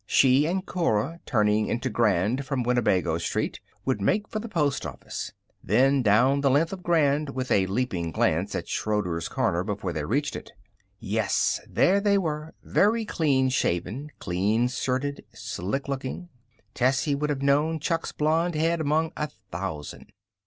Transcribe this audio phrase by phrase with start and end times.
[0.07, 5.31] She and Cora, turning into Grand from Winnebago Street, would make for the post office.
[5.63, 10.03] Then down the length of Grand with a leaping glance at Schroeder's corner before they
[10.03, 10.53] reached it.
[10.99, 16.29] Yes, there they were, very clean shaven, clean shirted, slick looking.
[16.73, 20.11] Tessie would have known Chuck's blond head among a thousand.